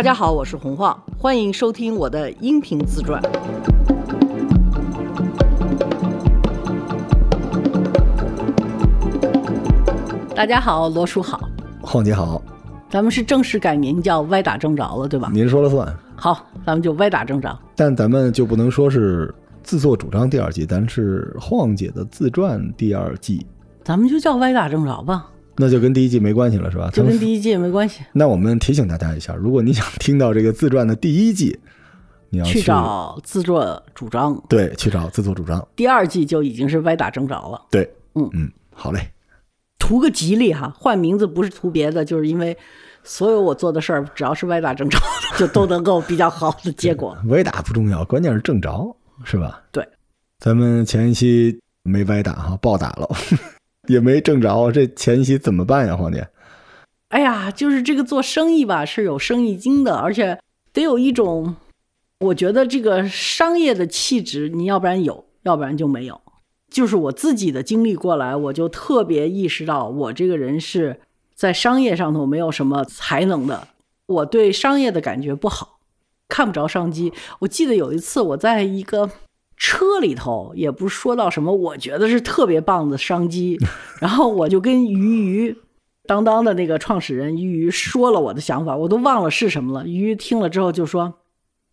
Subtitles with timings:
[0.00, 3.20] 大家好，我是洪晃，欢迎收听我的音频自传。
[10.34, 11.38] 大家好，罗叔好，
[11.82, 12.40] 晃姐好，
[12.88, 15.28] 咱们是正式改名叫歪打正着了，对吧？
[15.34, 15.94] 您说了算。
[16.16, 17.54] 好，咱们就歪打正着。
[17.76, 23.46] 但咱们就不能说是自作主张第二季，咱是晃姐的自传第二季，
[23.84, 25.26] 咱们就叫歪打正着吧，
[25.60, 26.90] 那就跟第一季没关系了，是吧？
[26.90, 28.00] 就跟第一季也没关系。
[28.14, 31.60] 那我们提醒大家一下，如果你想听到这个自传的第一季，
[32.30, 34.42] 你要去找自作主张。
[34.48, 35.68] 对，去找自作主张。
[35.76, 37.60] 第二季就已经是歪打正着了。
[37.70, 39.12] 对，嗯嗯，好嘞。
[39.78, 42.56] 图个吉利哈，换名字不是图别的，就是因为
[43.04, 44.98] 所有我做的事儿，只要是歪打正着，
[45.36, 47.16] 就都能够比较好的结果。
[47.28, 49.60] 歪打不重要，关键是正着，是吧？
[49.70, 49.86] 对，
[50.38, 53.08] 咱们前一期没歪打哈，暴打了，
[53.90, 56.28] 也没挣着，这前期怎么办呀，黄姐？
[57.08, 60.38] 哎呀，就是这个做生意吧，是有生意经的，而且
[60.72, 61.56] 得有一种，
[62.20, 66.20] 我觉得这个商业的气质，你要不然有，要不然就没有。
[66.70, 71.00] 就是我自己的经历过来，我就特别意识到，我这个人是
[71.34, 73.66] 在商业上头没有什么才能的。
[74.06, 75.80] 我对商业的感觉不好，
[76.28, 77.12] 看不着商机。
[77.40, 79.10] 我记得有一次我在一个
[79.60, 83.56] 车里头，也不说到什么我觉得是特别棒的商机，
[84.00, 85.56] 然后我就跟鱼鱼
[86.08, 89.86] 当当的那个创始人鱼鱼说了我的想法，我都忘了是什么了。
[89.86, 91.14] 鱼鱼听了之后就说：“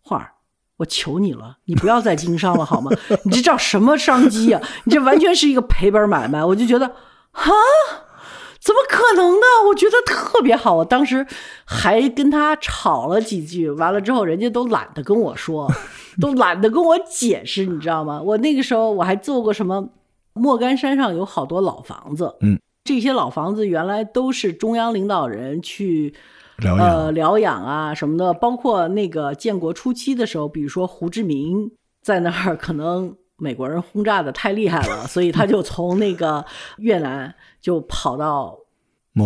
[0.04, 0.34] 画儿。”
[0.78, 2.92] 我求你了，你不要再经商了好吗？
[3.24, 4.62] 你这叫什么商机啊？
[4.84, 6.44] 你这完全是一个赔本买卖。
[6.44, 6.86] 我就觉得，
[7.32, 7.50] 哈，
[8.60, 9.46] 怎么可能呢？
[9.68, 10.76] 我觉得特别好。
[10.76, 11.26] 我当时
[11.64, 15.70] 还跟他吵了几句，完了之后，人家都懒得跟我说，
[16.20, 18.20] 都懒得跟我解释，你知道吗？
[18.20, 19.88] 我那个时候我还做过什么？
[20.34, 26.14] 莫干山上有好多老房子，嗯，这些老房子原来都是中央领导人去。
[26.58, 31.70] 疗呃，疗养啊什么的，包括那个建国初期的时候，比如说胡志明
[32.02, 36.44] 在那儿，可能美国人轰炸的太厉害了， 所以他就从那个
[36.78, 38.58] 越南就跑到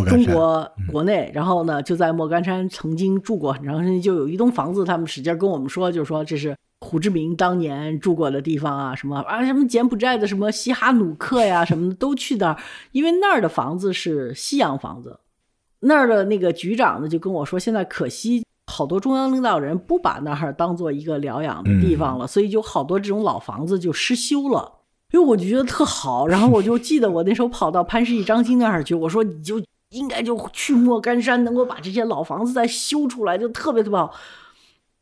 [0.09, 12.57] 中国国内，然后呢就在莫干山曾经住过很长时间，就有一栋房子，他们使劲跟我们说，就说这是胡志明当年住过的地方啊，什么啊什么柬埔寨的什么西哈努克呀什么的都去那儿，
[12.93, 15.19] 因为那儿的房子是西洋房子。
[15.85, 24.79] 那儿的那个局长呢，就跟我说，现在可惜好多中央领导人不把那儿当做一个疗养的地方了，所以就好多这种老房子就失修了。
[25.13, 34.11] 因为我就觉得特好，然后我就记得我那时候跑到潘石屹、张欣那儿去，我说你就应该就去莫干山，能够把这些老房子再修出来，就特别特别好。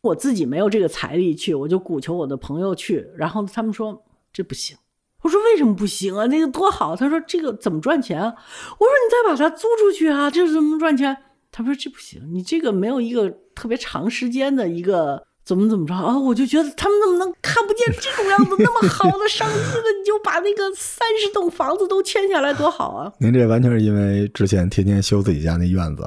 [0.01, 4.03] 我自己没有这个财力去，我就鼓求我的朋友去，然后他们说
[4.33, 4.77] 这不行。
[5.23, 6.27] 我说为什么不行啊？
[6.27, 6.97] 那个多好！
[6.97, 8.35] 他说这个怎么赚钱啊？
[8.79, 11.17] 我说你再把它租出去啊，这怎么赚钱？
[11.53, 16.19] 他说这不行，你这个没有一个特别长时间的一个怎么怎么着啊？
[16.19, 19.85] 我就觉得他们怎么能看不见这种样子那么好的商机呢？
[19.99, 23.13] 你就把那个三十栋房子都签下来多好啊！
[23.19, 26.07] 您这完全是因为之前天天修自己家那院子，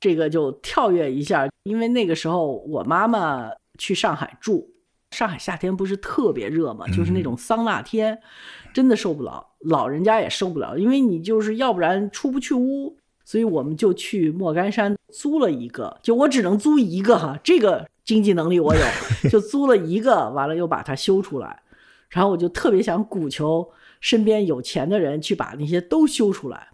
[0.00, 4.68] 这个就跳跃一下，因为那个时候我妈妈去上海住。
[5.10, 8.16] 上海夏天不是特别热嘛，就是那种桑拿天，
[8.72, 12.96] 真的受不了，老人家也受不了，因为你就是要不然出不去屋，
[13.30, 18.80] 所以我们就去莫干山租了一个，就我只能租一个哈，这个经济能力我有，
[19.30, 21.62] 就租了一个，完了又把它修出来，
[22.08, 23.70] 然后我就特别想鼓求
[24.00, 26.70] 身边有钱的人去把那些都修出来。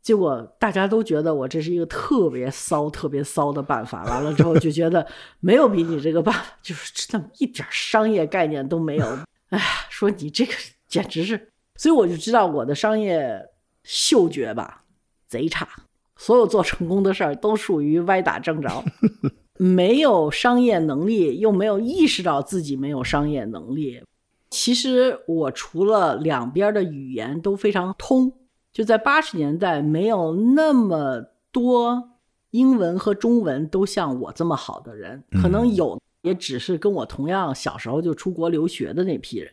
[0.00, 4.04] 结果大家都觉得我这是一个特别骚、特别骚的办法。
[4.04, 5.04] 完了之后就觉得
[5.40, 9.04] 没有比你这个办法，就是这么一点商业概念都没有。
[9.48, 10.52] 哎呀，说你这个
[10.86, 13.44] 简直是，所以我就知道我的商业
[13.82, 14.84] 嗅觉吧
[15.26, 15.68] 贼差。
[16.16, 18.84] 所有做成功的事儿都属于歪打正着，
[19.58, 24.02] 没有商业能力，又没有意识到自己没有商业能力。
[24.50, 28.32] 其实我除了两边的语言都非常通。
[28.72, 32.10] 就在八十年代，没有那么多
[32.50, 39.50] 英文和中文都像我这么好的人，可能有，也只是跟我同样小时候就出国留学的那批人。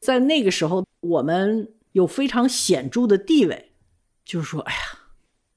[0.00, 3.72] 在那个时候，我们有非常显著的地位，
[4.26, 4.78] 就是说，哎呀，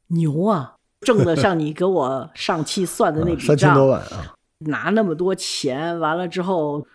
[0.10, 6.86] 牛啊， 挣的像你给我上期算的那笔账，三千多万啊，拿那么多钱，完了之后，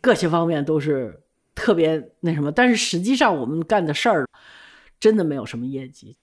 [0.00, 1.22] 各些方面都是
[1.54, 2.52] 特别那什么。
[2.52, 4.26] 但是实际上，我们干的事儿。
[5.00, 6.16] 真的没有什么业绩，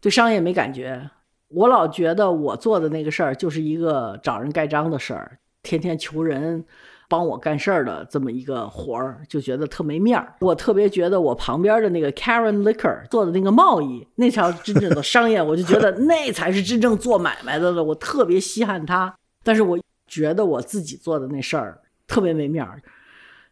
[0.00, 1.10] 对商业没感觉。
[1.48, 6.64] 我老觉得我做的那个事儿就是一个找人盖章的事儿，天天求人
[7.08, 10.34] 帮我干事儿的这么一个活儿，就觉得特没面儿。
[10.40, 17.82] 我特别觉得我旁边的那个 Karen Licker 做的那个贸易，那条真正的商业，我就觉得那才是真正做买卖的了。
[17.82, 22.80] 我特别稀罕他，但是我觉得我自己做的那事儿特别没面儿，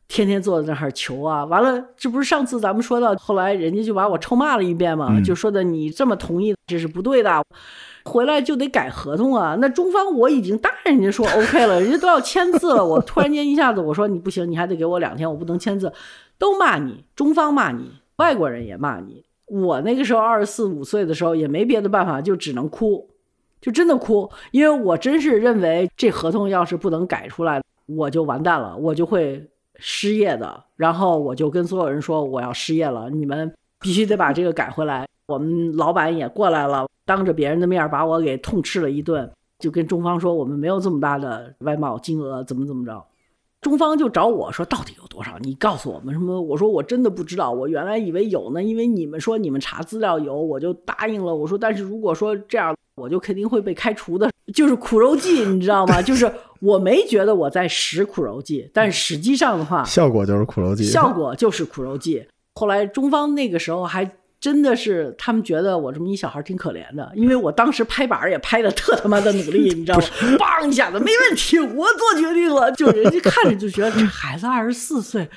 [0.08, 1.44] 天天坐在那儿求啊。
[1.44, 7.42] 完了，这不是上次咱们说到，后来人家就把我臭骂了一遍嘛，嗯就说的你这么同意这是不对的，
[8.04, 9.56] 回来就得改合同啊。
[9.60, 15.92] 那中方我已经答应人家说 OK 了，人家都要签字了，我突然间一下子我说你不行，你还得给我两天，我不能签字，
[16.38, 19.24] 都骂你，中方骂你，外国人也骂你。
[19.48, 23.08] 我那个时候二十四五岁的时候也没别的办法，就只能哭，
[23.60, 30.64] 就真的哭，因为我真是认为这合同要是不能改出来，我就完蛋了，我就会失业的。
[30.76, 35.06] 然后我就跟所有人说我要失业了，你们必须得把这个改回来。
[35.26, 43.04] 我们老板也过来了，当着别人的面把我给痛斥了一顿，就跟中方说我们没有这么大的外贸金额，怎么怎么着。
[43.66, 45.36] 中方就找我说到底有多少？
[45.40, 46.40] 你告诉我们什么？
[46.40, 51.34] 我说我真的不知道，我原来以为有呢，因为你们说你们查资料有，我就答应了。
[51.34, 54.30] 我说但是如果说这样，我就肯定会被开除的。
[54.54, 56.00] 就是苦肉计，你知道吗？
[56.06, 62.24] 就是我没觉得我在使苦肉计，但实际上的话，效果就是苦肉计， 效果就是苦肉计。
[62.54, 64.08] 后来中方那个时候还
[64.46, 70.04] 真的是，他们觉得我这么一小孩挺可怜的，因为我当时拍板儿也拍的特他妈的努力， 你知道吗？
[70.38, 75.28] 梆一下子没问题，我做决定了，就人家看着就觉得这孩子二十四岁，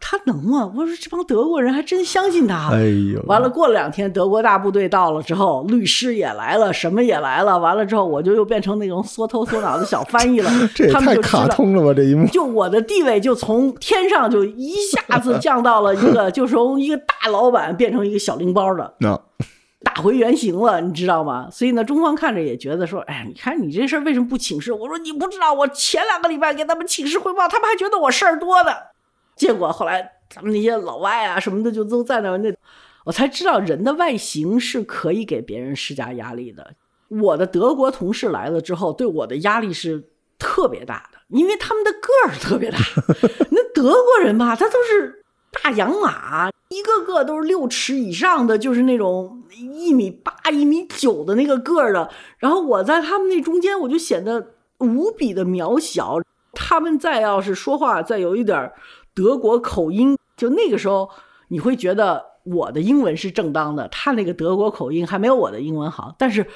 [0.00, 0.72] 他能吗？
[0.74, 2.70] 我说这帮德国人还真相信他。
[2.72, 7.58] 哎呦，完了，过了两天，德国大部队到了之后，律师也来了，什么也来了。
[7.58, 19.20] 完了之后，我就又变成那种缩头缩脑的小翻译了 这也他们太就知道卡通了吧这一幕，就我的地位就从天上就一下子降到了一个， 就从一个大老板变成一个小拎包的，那
[19.82, 21.48] 打回原形了，你知道吗？
[21.50, 24.72] 所以呢，中方看着也觉得说，哎，你看你这事儿为什么不请示？
[24.72, 28.70] 我说你不知道，我前两个礼拜给他们请示汇报，他们还觉得我事儿多呢。
[29.40, 32.54] 结果后来咱们那些老外啊什么的就都在那儿，那
[33.06, 36.74] 我才知道人的外形是可以给别人施加压力的。
[37.08, 42.76] 我的德国同事来了之后，对我的压力是特别大的，因为他们的个儿特别大。
[43.50, 45.24] 那德国人吧，他都是
[45.62, 52.10] 大洋马，一个个都是六尺以上的，就是那种一米八、一米九的那个个儿的。
[52.36, 54.48] 然后我在他们那中间，我就显得
[54.80, 56.18] 无比的渺小。
[56.52, 58.72] 他们再要是说话再有一点
[59.20, 61.10] 德国口音，就那个时候
[61.48, 66.14] 你会觉得我的英文是正当的，他那个德国口音还没有我的英文好。
[66.16, 66.46] 但是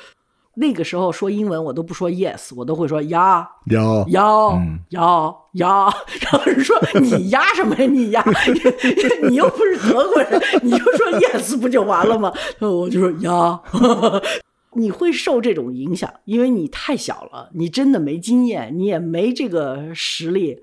[0.55, 3.47] 那个时候说英文，我都不说 yes，我都会说呀。
[3.67, 4.25] 呀呀
[4.55, 5.93] 嗯呀呀！
[6.23, 8.25] 然后人说你呀什么呀你呀？
[9.29, 12.33] 你又不是德国人，你就说 yes 不就完了吗？
[12.61, 13.61] 我就说呀。
[14.77, 20.63] 你会受这种影响，因为你太小了，你真的没经验，你也没这个实力。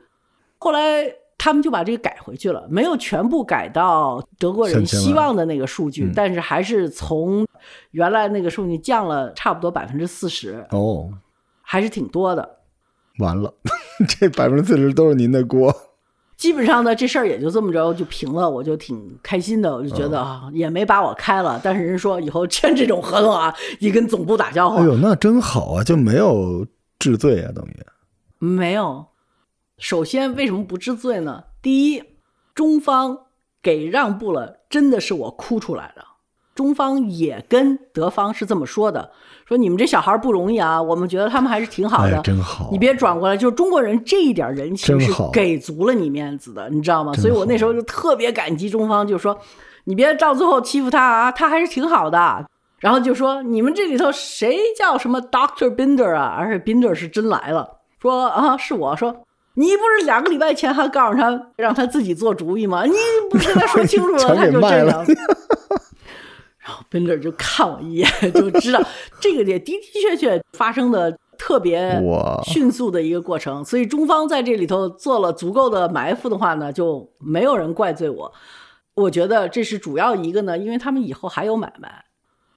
[0.57, 1.06] 后来
[1.43, 7.47] 他们就把这个改回去了，没有全部改到德国人希望的那个数据，嗯但是还是从
[7.89, 11.09] 原来那个数据降了差不多百分之四十，哦，
[11.63, 12.57] 还是挺多的。
[13.17, 13.51] 完了，
[14.07, 15.75] 这百分之四十都是您的锅，
[16.38, 21.59] 基本上呢，这事儿也就这么着就平了，我就挺开心的，我就觉得啊，也没把我开了。
[21.63, 26.67] 但是人说以后签这种合同啊，你跟总部打交道，哎呦，那真好啊，就没有
[26.99, 27.75] 治罪啊，等于
[28.38, 29.07] 没有。
[29.81, 31.45] 首先，为什么不治罪呢？
[31.59, 32.03] 第一，
[32.53, 33.17] 中方
[33.63, 36.05] 给让步了，真的是我哭出来的。
[36.53, 39.11] 中方也跟德方是这么说的，
[39.43, 42.17] 说你们这小孩不容易啊，我们觉得他们还是挺好的。
[42.17, 47.11] 哎，真好，你别转过来，就是中国人这一点人情是给足了你面子的，你知道吗？
[47.13, 49.35] 所以我那时候就特别感激中方，就说
[49.85, 52.45] 你别到最后欺负他啊，他还是挺好的。
[52.77, 56.35] 然后就说你们这里头谁叫什么 Doctor Binder 啊？
[56.38, 59.23] 而且 Binder 是真来了，说啊是我说。
[59.55, 62.84] 你不是两个礼拜前还告诉他让他自己做主意吗？
[62.88, 62.93] 你
[63.29, 65.05] 不跟他说清楚了， 他就这样。
[66.63, 68.81] 然后 Binder 就看我一眼，就知道
[69.20, 72.00] 这个也的的确确发生的特别
[72.43, 78.31] 迅速的一个过程，所以中方在这里头做了足够的埋伏的话呢，就没有人怪罪我。
[78.93, 82.05] 我觉得这是主要一个呢，因为他们以后还有买卖，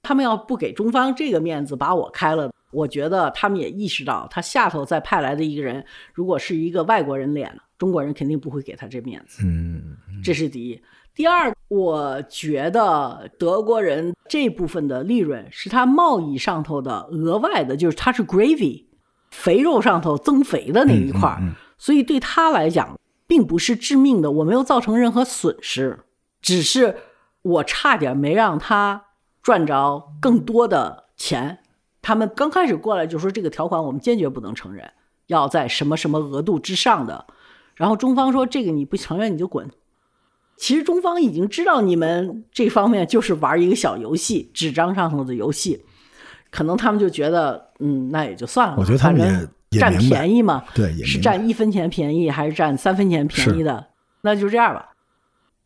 [0.03, 9.41] 他们要不给中方这个面子把我开了，我觉得他们也意识到，他下头再派来的一个人，如果是一个外国人脸，中国人肯定不会给他这面子。
[9.45, 10.81] 嗯，这是第一。
[11.13, 18.83] 第二，我觉得德国人这部分的利润是他贸易上头的额外的，就是他是 gravy，
[19.31, 25.99] 肥肉上头增肥的那一块儿，所以对他来讲并不是致命的，我没有造成任何损失，
[26.41, 26.97] 只是
[27.41, 29.05] 我差点没让他
[29.41, 31.59] 赚着更多的钱。
[32.05, 34.87] 他们刚开始过来就说这个条款我们坚决不能承认，
[35.25, 37.25] 要在什么什么额度之上的。
[37.73, 39.67] 然后中方说这个你不承认你就滚。
[40.55, 45.83] 其实中方已经知道你们这方面就是玩一个小游戏，纸张上头的游戏，
[46.51, 48.75] 可能他们就觉得，嗯，那也就算了。
[48.77, 53.87] 我觉得他们也占便宜嘛，对，也是占一分钱便宜还是占三分钱便宜的？
[54.21, 54.91] 那就这样吧。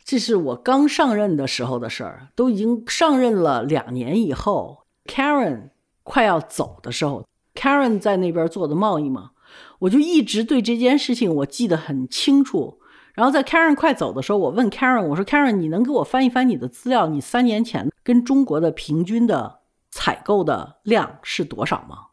[0.05, 5.72] 这是我刚上任的时候的事儿，都已经上任了两年以后，Karen
[6.09, 7.23] 快要走的时候
[7.53, 9.29] ，Karen 在那边做的贸易嘛，
[9.77, 12.79] 我就一直对这件事情我记得很清楚。
[13.13, 17.05] 然后在 Karen 快走的时候，我问 Karen，我说 Karen，你能给我翻一翻你的资料？
[17.05, 19.59] 你三年前跟中国的平均的
[19.91, 22.07] 采购的量是多少吗？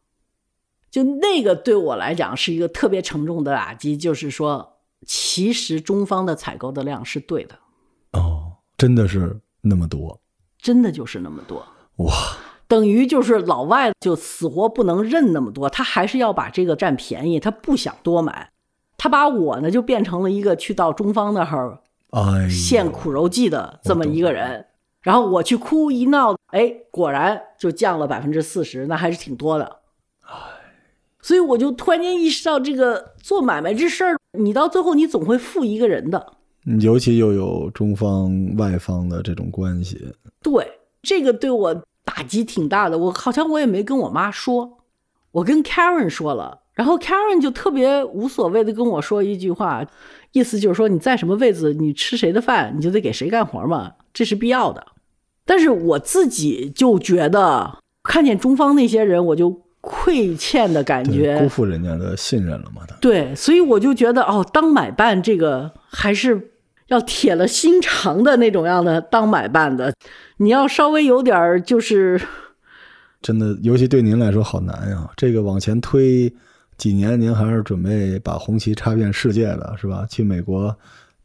[0.91, 4.77] 就那个对我来讲是一个特别沉重的打击，就是说，
[5.07, 7.59] 其实中方的采购的量是对的，
[8.13, 10.21] 哦，真的是那么多
[10.59, 11.65] 真的就是那么多，
[11.97, 12.13] 哇！
[12.69, 18.51] 等于就是老外就死活不能认那么多，他还是要把这个占便宜，他不想多买，
[18.97, 21.81] 他把我呢就变成了一个去到中方那儿
[22.11, 24.67] 哎，献苦肉计的这么一个人。
[25.03, 29.77] 然后我去哭一闹，哎，果然就降了百分之四十，那还是挺多的。
[31.21, 36.35] 所以我就突然间意识到，这个做买卖这事儿，你到最后你总会负一个人的。
[36.65, 40.69] 嗯尤其又有中方外方的这种关系，对，
[41.03, 42.97] 这个对我打击挺大的。
[42.97, 44.79] 我好像我也没跟我妈说，
[45.33, 49.85] 我跟 Karen 说了，然后 Karen 就特别无所谓的跟我说一句话，
[50.33, 54.87] 意思就是说你在什么位置，你吃谁的饭，你就得给谁干活嘛，这是必要的。
[55.45, 62.83] 但是我自己就觉得，看见中方那些人，我就愧欠的感，觉，辜负人家的信任了嘛？
[63.01, 66.55] 对，所以我就觉得哦，当买办这个还是
[66.89, 69.93] 要铁了心肠的那种样的当买办的，
[70.39, 72.21] 你要稍微有点儿就是
[73.23, 75.11] 真的，尤其对您来说好难呀。
[75.17, 76.33] 这个往前推
[76.77, 80.07] 几年，您还是准备把红旗插遍世界的，是吧？
[80.09, 80.77] 去美国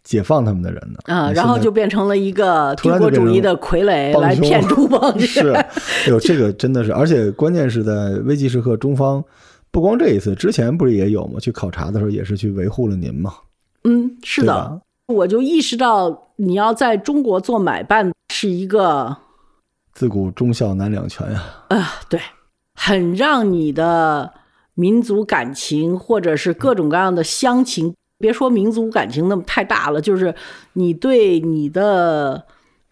[0.04, 1.00] 解放他们的人呢？
[1.14, 5.70] 啊，然后就变成了一个帝国主义的傀儡来骗中方 是，哎
[6.08, 9.24] 呦，这个真的是，而且关键是在危急时刻，中方
[9.70, 11.40] 不光这一次，之前不是也有吗？
[11.40, 13.34] 去考察的时候也是去维护了您嘛，
[13.84, 19.18] 嗯，是的我就意识到你要在中国做买办是一个
[19.94, 21.44] 自古忠孝难两全呀。
[21.70, 22.20] 啊，对，
[22.74, 24.34] 很让你的
[24.74, 30.34] 民族感情或者是各种各样的乡情，别说民族感情那么太大了，就是
[30.74, 32.46] 你对你的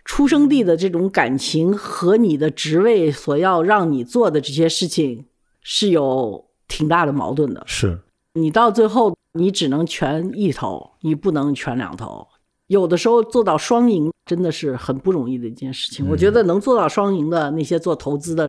[0.04, 5.26] 出生地的这种感情和你的职位所要让你做的这些事情
[5.62, 7.64] 是有挺大的矛盾的。
[7.66, 8.00] 是，
[8.34, 12.28] 你到最后，你只能全一头，你不能全两头。
[12.68, 16.08] 有的时候做到双赢真的是很不容易的一件事情。
[16.08, 18.48] 我觉得能做到双赢的那些做投资的，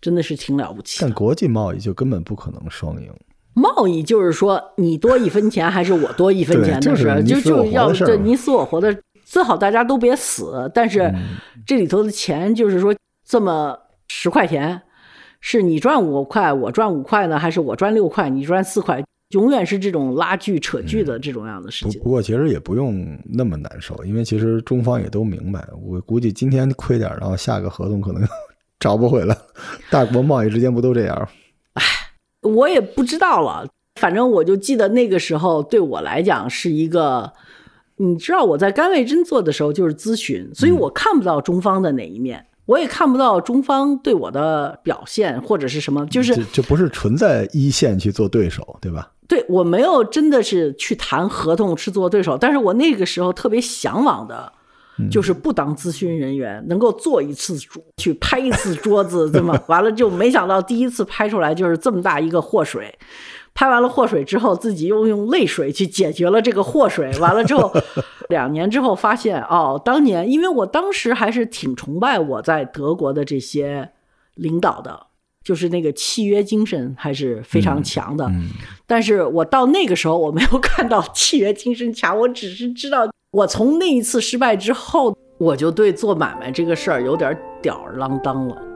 [0.00, 0.98] 真的是挺了不起。
[1.00, 3.12] 但国际贸易就根本不可能双赢。
[3.54, 10.70] 贸易就是说，你多一分钱还是我多一分钱的事儿，就是就就要这你死我活的，最好大家都别死。
[10.74, 12.92] 但是嗯这里头的钱就是说，
[13.24, 14.82] 这么十块钱，
[15.40, 19.04] 是你赚五块，我赚五块呢，还是我赚六块，你赚四块？
[19.30, 22.00] 永远是这种拉锯扯锯的这种样的事情。
[22.00, 28.22] 不不过其实也不用那么难受，因为其实中方也都明白，我估计今天亏点儿，然后下个合同可能
[28.80, 29.36] 找不回来。
[29.90, 31.28] 大国贸易之间不都这样？
[32.42, 33.68] 我也不知道了，
[34.00, 37.32] 反正我就记得那个时候对我来讲是一个，
[37.96, 49.12] 你知道我在甘味真做的时候就是咨询，所以我看不到中方的哪一面，我也看不到中方对我的表现或者是什么，就是这这不是纯在一线去做对手，对吧？
[49.30, 54.52] 对我没有真的是去谈合同是做对手，但是我那个时候特别向往的。
[55.10, 59.58] 就是不当咨询人员，能够做一次主去拍一次桌子，对吗？
[59.66, 62.98] 完了就没想到第一次拍出来就是这么大一个祸水，
[63.54, 67.18] 拍完了祸水之后，自己又用泪水去解决了这个祸水。
[67.18, 67.72] 完了之后，
[68.28, 73.92] 两年之后发现，哦，当年因为我当时还是挺崇拜我在德国的这些
[74.34, 75.06] 领导的，
[75.44, 78.26] 就是那个契约精神还是非常强的。
[78.26, 78.50] 嗯，
[78.86, 88.69] 但是我到那个时候，我没有看到契约精神强，我只是知道，我从那一次失败之后，我就对做买卖这个事儿有点吊儿郎当了。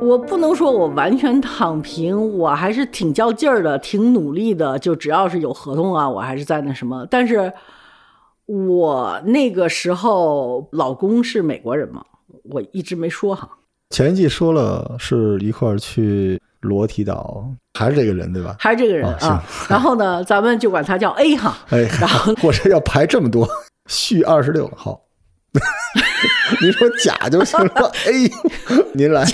[0.00, 4.78] 我不能说我完全躺平，我还是挺较劲儿的，挺努力的。
[4.78, 7.06] 就只要是有合同啊，我还是在那什么。
[7.10, 7.52] 但是
[8.46, 12.02] 我那个时候老公是美国人嘛，
[12.44, 13.48] 我一直没说哈。
[13.90, 17.44] 前一季说了是一块儿去裸体岛，
[17.78, 18.56] 还是这个人对吧？
[18.58, 19.44] 还是这个人哦啊。
[19.68, 21.58] 然后呢，咱们就管他叫 A 哈。
[21.70, 23.46] 哎，然后 我这要排这么多，
[23.86, 25.02] 序二十六号。
[26.60, 28.30] 您说甲就行了，，A，，
[28.92, 29.24] 您来，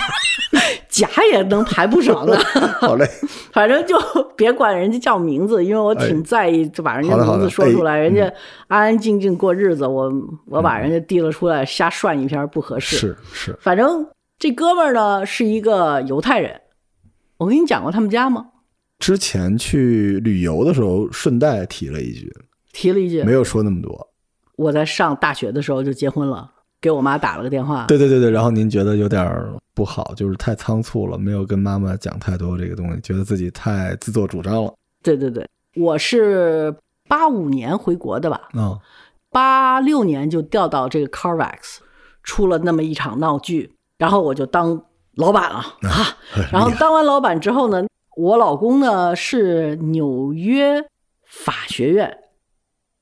[0.96, 2.34] 甲也能排不少呢。
[2.80, 3.06] 好嘞，
[3.52, 3.96] 反正就
[4.34, 8.32] 别管人家叫名字，因为我挺在意，就把人家名字说出来，哎人家
[8.68, 10.10] 安安静静过日子，我
[10.46, 12.96] 我把人家提了出来，瞎涮一篇不合适。
[12.96, 14.06] 是是，反正
[14.38, 16.58] 这哥们儿呢是一个犹太人，
[17.36, 18.46] 我跟你讲过他们家吗？
[18.98, 22.32] 之前去旅游的时候顺带提了一句，
[22.72, 24.08] 提了一句没，有说那么多。
[24.56, 26.50] 我在上大学的时候就结婚了，
[26.86, 27.84] 给我妈打了个电话。
[27.86, 36.72] 对对对对，然后您觉得有点儿不好，就是太仓促了，没有跟妈妈讲太多这个东西，觉得自己太自作主张了对对对，我是
[37.08, 38.78] 八五年回国的吧，嗯。
[39.32, 41.78] 八六年就调到这个 Carvax，
[42.22, 44.80] 出了那么一场闹剧，然后我就当
[45.16, 45.56] 老板了
[45.90, 46.16] 啊。
[46.52, 47.84] 然后当完老板之后呢，
[48.16, 50.80] 我老公呢是纽约
[51.26, 52.16] 法学院，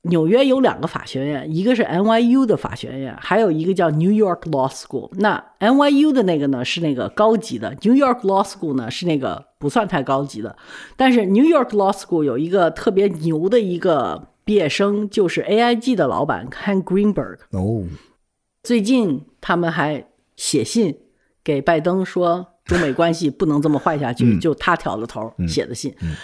[0.04, 5.10] 纽约有两个法学院，一个是 NYU 的法学院，还有一个叫 New York Law School。
[5.16, 10.56] 那 NYU 的那个呢是那个高级的，New York Law School 呢是那个不算太高级的。
[10.96, 17.38] 但是 New York Law School 有一个特别牛的一个毕业生，就是 AIG 的老板 Ken Greenberg。
[17.50, 17.84] 哦，
[18.62, 20.06] 最近他们还
[20.36, 20.96] 写信
[21.42, 25.94] 给拜登说，中美关系不能这么坏下去，嗯就他挑的头写的信。
[26.02, 26.14] 嗯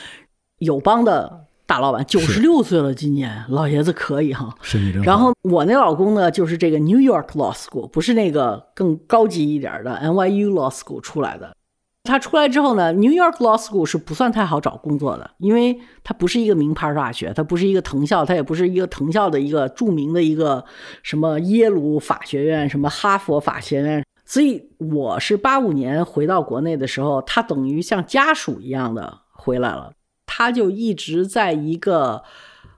[0.58, 4.52] 友邦的大老板九十六岁了，今年老爷子可以哈。
[4.60, 5.06] 身体真好。
[5.06, 11.54] 然后我那老公呢，就是这个 New York Law School，不是那个更高级一点的 NYU Law School 出来的。
[12.02, 20.64] 他出来之后呢，New York Law School 是不算太好找工作的，因为它不是一个名牌大学，它不是一个藤校，它也不是一个藤校的一个著名的一个
[21.04, 24.04] 什么耶鲁法学院、什么哈佛法学院。
[24.26, 29.92] 所以我是八五年回到国内的时候，他等于像家属一样的回来了。
[30.32, 32.22] 他就一直在一个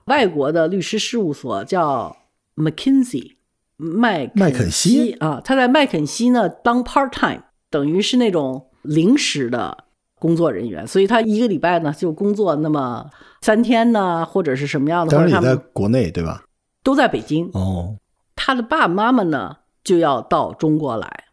[0.05, 2.17] 外国的律师事务所，叫
[2.55, 3.35] McKinsey
[3.77, 9.85] 麦麦肯锡啊，他在麦肯锡呢当 part time，等于是那种临时的
[10.17, 13.07] 工作人员，所以他一个礼拜呢就工作那么
[13.41, 16.43] 三天呢，或者是什么样的，当然他们国内对吧？
[16.83, 17.47] 都在北京。
[17.53, 17.97] 哦，
[18.35, 21.25] 他的爸爸妈妈呢就要到中国来。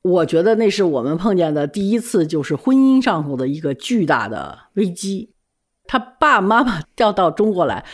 [0.00, 5.35] 我觉得那是我们碰见的第一次，就是婚姻上头的一个巨大的危机。
[5.86, 7.84] 他爸爸妈妈调到中国来，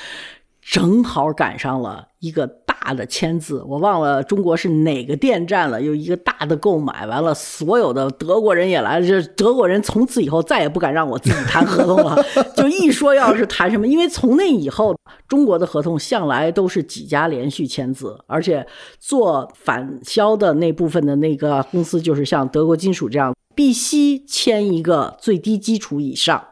[0.61, 12.17] 正好赶上了一个大的签字，我忘了中国是哪个电站了，有一个大的购买，完了所有的德国人也来了，这德国人从此以后再也不敢让我自己谈合同了，
[12.57, 14.97] 就一说要是谈什么，因为从那以后，
[15.29, 18.67] 中国的合同向来都是几家连续签字，而且
[18.99, 26.43] 做返销的那部分的那个公司，就是像德国金属这样，必须签一个最低基础以上，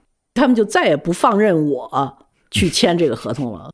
[0.40, 2.18] 他们就再也不放任我
[2.50, 3.70] 去签这个合同了。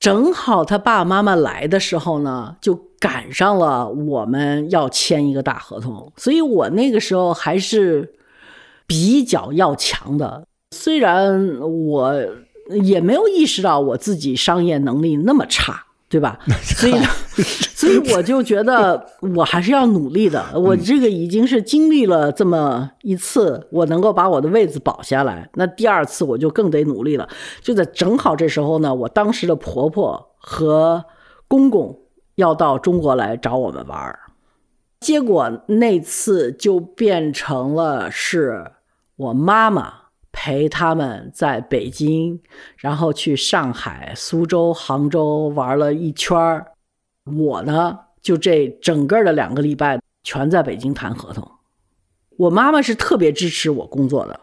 [0.00, 8.14] 正好他爸爸妈妈来的时候呢，就赶上了我们要签一个大合同，所以我那个时候还是
[8.86, 10.44] 比较要强的。
[10.72, 12.14] 虽然我
[12.82, 16.38] 也没有意识到我自己商业能力那么差，对吧？
[16.62, 17.06] 所以呢，
[17.74, 20.42] 所以我就觉得我还是要努力的。
[20.54, 27.28] 我这个已经是经历了这么一次，我能够把我的位子保下来，那第二次我就更得努力了。
[27.60, 31.04] 就在正好这时候呢，我当时的婆婆和
[31.46, 31.98] 公公
[32.36, 34.18] 要到中国来找我们玩儿，
[35.00, 38.72] 结果那次就变成了是
[39.16, 39.92] 我妈妈
[40.40, 42.40] 陪他们在北京，
[42.76, 46.64] 然后去上海、苏州、杭州玩了一圈。
[47.36, 51.50] 我呢，就这整个的两个礼拜全在北京谈合同。
[52.36, 54.38] 我妈妈是特别支持我工作的，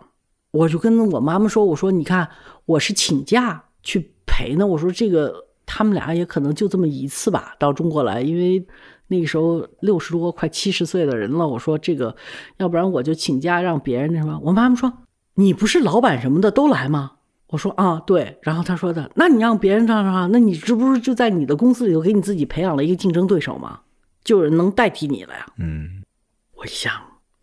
[0.52, 2.30] 我就跟我妈妈说：“我说你看，
[2.66, 4.68] 我是请假去陪呢。
[4.68, 8.68] 我说这个他们俩也可能就这么一次吧，到中国来，因为
[9.08, 11.48] 那个时候六十多快七十岁的人了。
[11.48, 12.14] 我说这个，
[12.58, 14.38] 要不然我就请假让别人那什么。
[14.44, 14.92] 我妈妈说：
[15.36, 17.14] 你不是老板什么的都来吗？
[17.48, 18.40] 我说啊，对。
[18.42, 23.82] 然后他说的，那你让别人这样啊，那你这不是就在你的公司里头给你自己培养了一个竞争对手吗？
[24.24, 25.46] 就有人能代替你了呀。
[25.58, 26.04] 嗯，
[26.56, 26.92] 我一想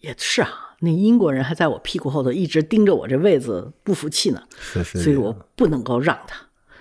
[0.00, 0.48] 也是啊，
[0.80, 6.36] 那英国人还在我屁股后头一直盯着我这位子不服气呢，是是，所以我不能够让他。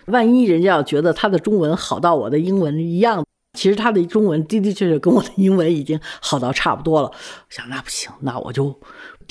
[0.08, 7.08] 万一人家要觉得他的中文好到我的英文一样，其实他的中文的的确确跟我的英文已经好到差不多了。
[7.10, 8.78] 我想那不行，那我就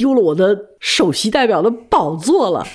[0.01, 2.67] 丢了我的首席代表的宝座了。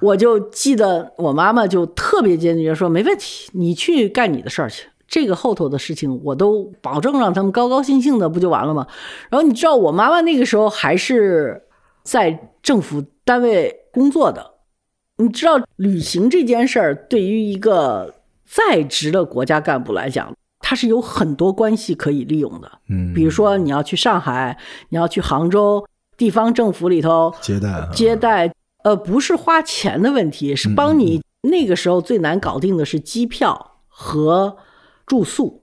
[0.00, 4.88] 我就记得我妈妈就特别坚决说：“没问题，你去干你的事儿去。
[5.06, 8.86] 这个后头的事情，我都保证让他们高高兴兴的，不就完了吗？”
[9.28, 11.64] 然后你知道，我妈妈那个时候还是
[12.02, 14.52] 在政府单位工作的。
[15.18, 18.14] 你知道，旅行这件事儿对于一个
[18.46, 22.70] 在职的国家干部来讲，它是有很多关系可以利用的。
[22.88, 24.56] 嗯，比如说，你要去上海，
[24.88, 25.84] 你要去杭州，
[26.18, 27.88] 地方政府里头接待啊。
[27.94, 28.52] 接待，
[28.84, 34.58] 呃，不是花钱的问题，是帮你那个时候最难搞定的是机票和
[35.06, 35.62] 住宿，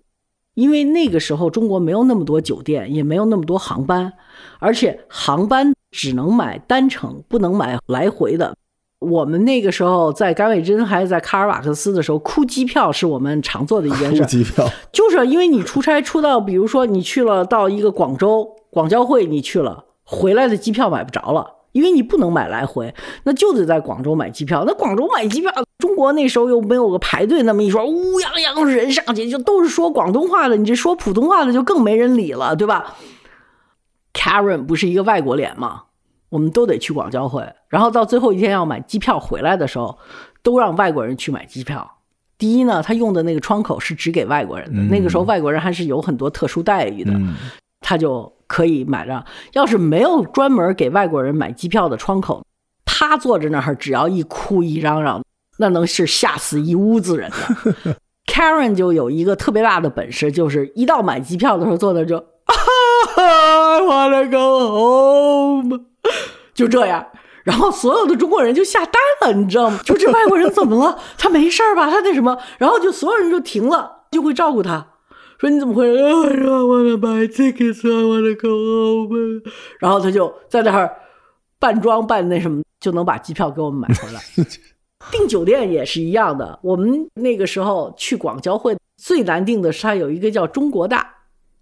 [0.55, 4.13] 因为那个时候中国没有那么多酒店，也没有那么多航班，
[4.59, 8.55] 而且航班只能买单程，不能买来回的。
[8.99, 21.51] 我们那个时候在甘伟珍还是在卡尔瓦克斯的时候，哭机票是我们常做的一件付 事，机票，就是因为你出差出到，比如说你去了到一个广州广交会，你去了，回来的机票买不着了。
[21.73, 24.63] 因为你不能买来回，那就得在广州买机票。
[24.65, 32.95] 那广州买机票，中国那时候又没有个排队那么一说，乌泱泱人上去，就都是说广东话的，你这说普通话的就更没人理了，对吧
[34.13, 35.83] ？Karen 不是一个外国脸吗？
[36.29, 39.97] 我们都得去广交会，然后到最后一天要买机票回来的时候，
[40.41, 41.97] 都让外国人去买机票。
[42.37, 47.35] 第一呢，他用的那个窗口是只给外国人的，嗯那个时候外国人还是有很多特殊待遇的，嗯，
[47.81, 49.23] 他就可以买着。
[49.53, 52.45] 要是没有专门给外国人买机票的窗口，
[52.85, 55.23] 他坐着那儿，只要一哭一嚷嚷，
[55.57, 57.95] 那能是吓死一屋子人的。
[58.25, 62.17] Karen 就有一个特别大的本事，就是一到买机票的时候，坐那儿就
[63.15, 65.79] I wanna go home，
[66.53, 67.05] 就这样。
[67.43, 69.79] 然后所有的中国人就吓呆了，你知道吗？
[69.85, 70.97] 就这外国人怎么了？
[71.17, 71.89] 他没事儿吧？
[71.91, 72.37] 他那什么？
[72.57, 74.87] 然后就所有人就停了，就会照顾他，
[75.39, 79.41] 说你怎么回来？I wanna buy tickets, I wanna go home。
[79.79, 80.95] 然后他就在那儿
[81.59, 84.21] 扮装扮那什么，就能把机票给我们买回来。
[85.11, 91.13] 订酒店也是一样的，我们那个时候去广交会最难订的是它有一个叫中国大，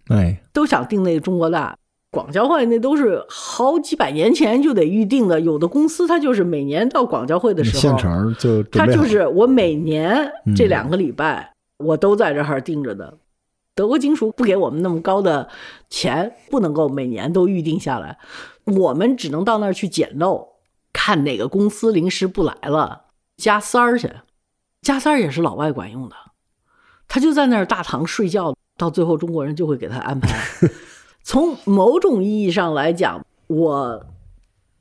[0.08, 1.76] 哎，都想订那个中国大。
[2.10, 10.14] 广交会那都是好几百年前就得预定的，有的公司它就是每年到广交会的时候，现场就准备好它就是我每年
[10.46, 13.12] 嗯这两个礼拜我都在这儿订着的。
[13.74, 15.48] 德国金属不给我们那么高的
[15.90, 18.18] 钱，不能够每年都预定下来，
[18.64, 20.54] 我们只能到那儿去捡漏，
[20.92, 23.06] 看哪个公司临时不来了，
[23.36, 24.10] 加塞儿去。
[24.80, 26.14] 加塞儿也是老外管用的，
[27.08, 30.38] 他就在那儿大堂睡觉，到最后中国人就会给他安排。
[31.24, 34.06] 从某种意义上来讲，我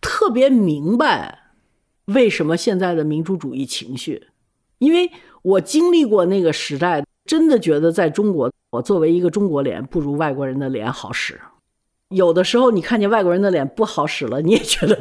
[0.02, 1.54] 特别明白
[2.06, 4.28] 为什么现在的民主主义情绪，
[4.80, 5.10] 因为
[5.42, 11.40] 我经历过那个时代，真的觉得在中国，我作为一个中国脸，不如外国人的脸好使。
[12.10, 14.98] 有的时候你看见外国人的脸不好使了，你也觉得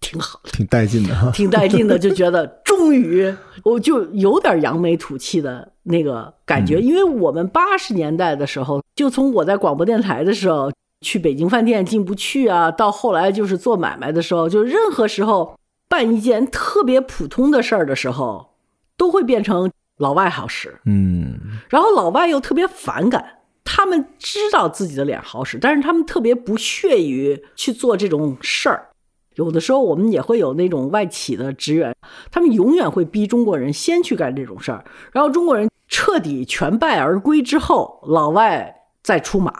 [0.00, 0.50] 挺好的。
[0.50, 1.30] 挺带劲的哈。
[1.32, 18.52] 挺带劲的，就觉得 终于我就有点扬眉吐气的那个感觉，因为我们八十年代的时候，就从我在广播电台的时候去北京饭店进不去啊，到后来就是做买卖的时候，就任何时候办一件特别普通的事儿的时候，
[18.96, 23.32] 都会变成老外好使，嗯，然后老外又特别反感。
[23.64, 28.90] 他们知道自己的脸好使，但是他们特别不屑于去做这种事儿。
[29.34, 31.94] 有的时候我们也会有那种外企的职员，
[32.30, 39.52] 他们永远会逼中国人先去干这种事儿，然后中国人彻底全败而归之后，老外再出马。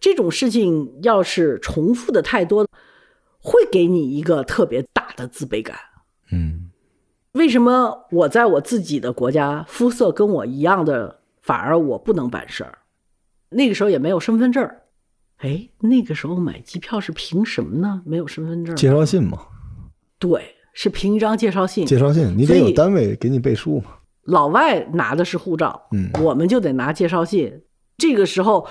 [0.00, 2.66] 这种事情要是重复的太多，
[3.38, 5.76] 会给你一个特别大的自卑感。
[6.32, 6.61] 嗯，
[7.32, 12.78] 为什么我在我自己的国家肤色跟我一样的，反而我不能办事儿？
[13.50, 14.82] 那个时候也没有身份证儿。
[15.38, 18.02] 哎，那个时候买机票是凭什么呢？
[18.04, 18.76] 没有身份证儿。
[18.76, 19.38] 介绍信吗，
[20.18, 21.86] 对，是凭一张介绍信。
[21.86, 23.86] 介绍信你得有单位给你背书嘛。
[24.24, 27.62] 老外拿的是护照，嗯我们就得拿介绍信。
[27.96, 28.68] 这个时候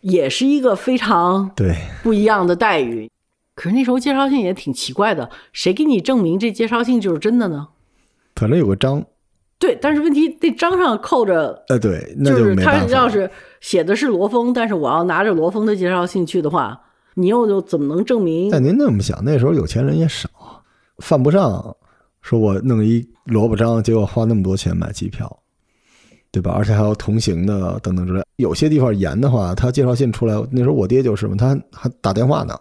[0.00, 3.08] 也是一个非常对，不一样的待遇。
[3.54, 7.68] 可是那时候介绍信也挺奇怪的，谁给你证明这介绍信就是真的呢？
[8.40, 9.04] 反正有个章，
[9.58, 12.86] 对，但是问题那章上扣着呃，对，那就是他。
[12.86, 16.80] 要是写的是罗峰，但是我要拿着罗峰的介绍信去的话，
[17.16, 18.50] 你又又怎么能证明？
[18.50, 20.30] 但您那么想，那时候有钱人也少，
[21.00, 21.76] 犯不上
[22.22, 25.38] 说我弄一萝卜章，结果花那么多钱买机票，
[26.32, 26.52] 对吧？
[26.56, 28.22] 而且还要同行的等等之类。
[28.36, 32.58] 有些地方严的话，他介绍信出来，那时候我爹就是嘛，他还打电话呢，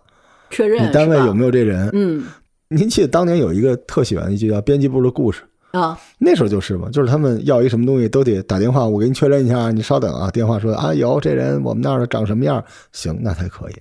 [0.49, 1.89] 确认你单位有没有这人？
[1.93, 2.25] 嗯
[2.71, 10.29] 您记得当年有一个特喜欢一句叫“编辑部的故事”，啊那时候就是嘛，就是他们要一什么东西都得打电话，我给你确认一下，你稍等啊。
[10.31, 13.73] 电话说啊，有这人，我们那儿长什么样，行，那才可以。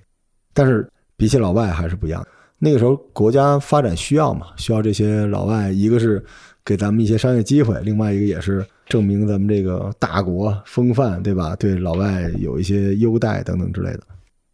[0.53, 2.25] 但是比起老外还是不一样。
[2.59, 6.23] 那个时候国家发展需要嘛，需要这些老外，一个是
[6.65, 11.55] 给咱们一些商业机会，另外一个也是证明咱们这个大国风范，对吧？
[11.55, 14.01] 对老外有一些优待等等之类的。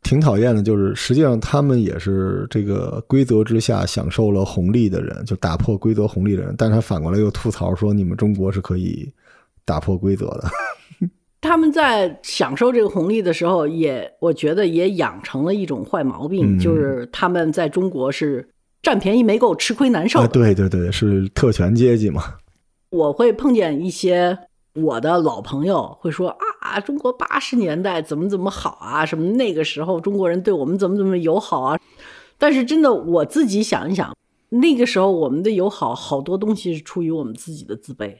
[0.05, 9.11] 挺讨厌的，就是实际上他们也是这个规则之下享受了红利的人，就打破规则红利的人，但是他反过来又吐槽说你们中国是可以
[9.65, 10.43] 打破规则的。
[11.41, 18.47] 他们在享受这个红利的时候，也我觉得也养成了一种坏毛病，嗯就是他们在中国是
[18.81, 22.23] 占便宜没够，吃亏难受啊，对对对，是特权阶级嘛。
[22.91, 24.37] 我会碰见一些
[24.75, 26.37] 我的老朋友会说啊，
[26.79, 31.79] 中国八十年代怎么怎么好啊，什么那个时候中国人对我们怎么怎么友好啊。
[32.37, 34.13] 但是真的我自己想一想，
[34.49, 38.13] 那个时候我们的友好好多东西是出于我们自己的自卑。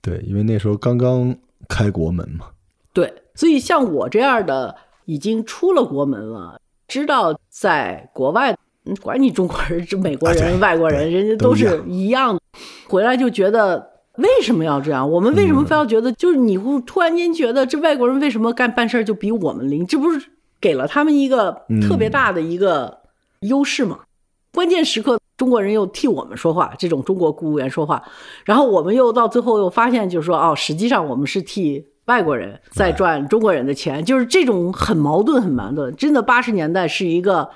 [0.00, 1.36] 对，因为那时候刚刚
[1.68, 2.46] 开国门嘛。
[2.92, 4.74] 对，所以像我这样的
[5.04, 12.40] 已经出了国门了，知道在国外，嗯管你中国人、是美国人、啊外国人，人家都是一样一样的，
[12.88, 13.91] 回来就觉得。
[14.16, 15.10] 为什么要这样？
[15.10, 16.12] 我们为什么非要觉得？
[16.12, 19.86] 就是你忽突然间觉得这外国人为什么干办事儿就比我们灵？
[19.86, 20.28] 这不是
[20.60, 22.98] 给了他们一个特别大的一个
[23.40, 24.00] 优势吗？
[24.52, 28.02] 关键时刻，中国人又替我们说话，这种中国公务员说话，
[28.44, 35.96] 然后我们又到最后又发现，就是说哦，实际上我们是替外国人在赚中国人的钱，就是这种很矛盾，很矛盾。
[35.96, 37.48] 真的，八十年代是一个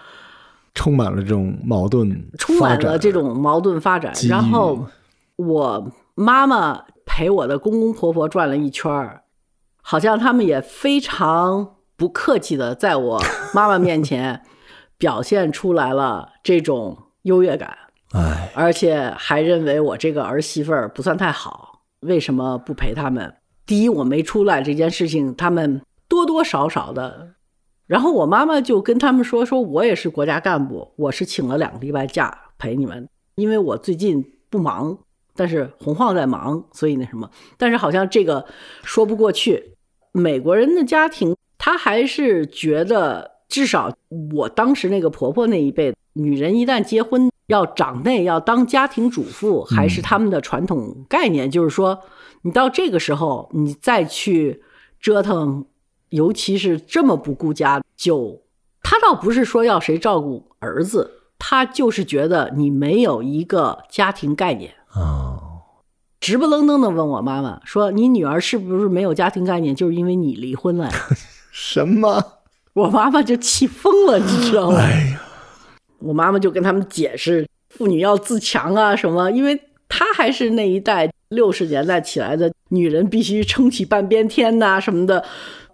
[0.74, 4.14] 充满了这种矛盾，充满了这种矛盾发展。
[4.26, 4.86] 然后
[5.36, 9.24] 我妈妈陪我的公公婆婆转了一圈儿，
[9.82, 13.22] 好像他们也非常不客气的在我
[13.54, 14.42] 妈妈面前
[14.96, 17.76] 表现出来了这种优越感。
[18.12, 23.34] 哎，而且还认为我这个儿媳妇儿不算太好，为什么不陪他们？
[23.66, 27.34] 第一，我没出来这件事情，他们多多少少的。
[27.86, 34.98] 然后我妈妈就跟他们说：“说我也是国家干部，我是请了两个礼拜假陪你们，因为我最近不忙，
[35.36, 37.30] 但是洪晃在忙，所以那什么。
[37.56, 38.46] 但是好像这个
[38.82, 39.72] 说不过去。
[40.12, 43.94] 美国人的家庭，他还是觉得，至少
[44.32, 52.00] 我当时那个婆婆那一辈，女人一旦结婚要长内，要当家庭主妇，还是他们的传统概念，就是说，
[52.40, 54.62] 你到这个时候，你再去
[54.98, 55.66] 折腾，
[56.08, 58.40] 尤其是这么不顾家，就
[58.82, 64.75] 他倒不是说要谁照顾儿子，他就是觉得你没有一个家庭概念。
[64.96, 65.38] 哦，
[66.20, 69.74] 直不愣登的问我妈妈说：“你女儿是不是没有家庭概念？
[69.74, 70.92] 就是因为你离婚了呀？”
[71.52, 72.22] 什么？
[72.74, 74.78] 我妈妈就气疯了，你知道吗？
[74.78, 75.22] 哎呀，
[75.98, 85.24] 我妈妈就跟他们解释，妇女要自强啊什么，因为她还是那一代六十年代起来的女人，必须撑起半边天呐、什么的。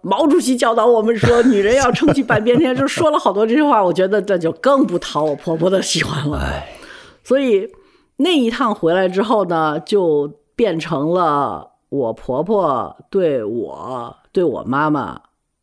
[0.01, 6.63] 毛主席教导我们说，女人要撑起半边天，就说了好多这些话，我觉得这就更不讨我婆婆的喜欢了。
[7.23, 7.69] 所以
[8.17, 15.21] 那一趟回来之后呢，就变成了我婆婆对我对我妈妈